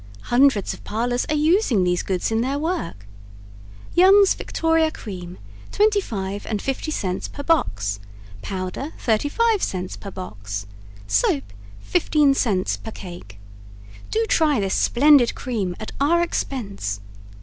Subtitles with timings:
[0.33, 3.05] Hundreds of parlors are using these goods in their work.
[3.93, 5.37] Young's Victoria Cream,
[5.71, 7.99] 25 and 50 cents per box;
[8.41, 10.65] Powder, 35 cents per box;
[11.05, 13.37] Soap, 15 cents per cake.
[14.09, 16.99] Do try this splendid Cream at our expense.